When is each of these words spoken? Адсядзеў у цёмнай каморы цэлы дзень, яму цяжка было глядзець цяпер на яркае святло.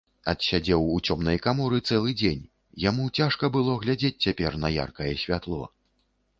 Адсядзеў 0.31 0.87
у 0.93 0.95
цёмнай 1.09 1.37
каморы 1.47 1.81
цэлы 1.89 2.15
дзень, 2.23 2.41
яму 2.87 3.05
цяжка 3.21 3.53
было 3.59 3.79
глядзець 3.87 4.15
цяпер 4.29 4.61
на 4.67 4.75
яркае 4.89 5.13
святло. 5.25 5.65